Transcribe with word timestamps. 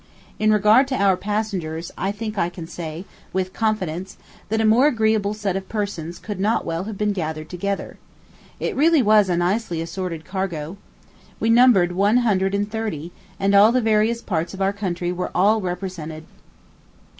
In 0.39 0.51
regard 0.51 0.87
to 0.87 0.95
our 0.95 1.15
passengers, 1.15 1.91
I 1.95 2.11
think 2.11 2.35
I 2.35 2.49
can 2.49 2.65
say, 2.65 3.05
with 3.33 3.53
confidence, 3.53 4.17
that 4.49 4.59
a 4.59 4.65
more 4.65 4.87
agreeable 4.87 5.35
set 5.35 5.55
of 5.55 5.69
persons 5.69 6.17
could 6.17 6.39
not 6.39 6.65
well 6.65 6.85
have 6.85 6.97
been 6.97 7.13
gathered 7.13 7.49
together. 7.49 7.99
It 8.59 8.75
really 8.75 9.03
was 9.03 9.29
a 9.29 9.37
nicely 9.37 9.79
assorted 9.79 10.25
cargo. 10.25 10.77
We 11.39 11.51
numbered 11.51 11.91
one 11.91 12.17
hundred 12.25 12.55
and 12.55 12.67
thirty, 12.71 13.11
and 13.39 13.53
the 13.53 13.79
various 13.79 14.23
parts 14.23 14.55
of 14.55 14.59
our 14.61 14.73
country 14.73 15.11
were 15.11 15.29
all 15.35 15.61
represented. 15.61 16.23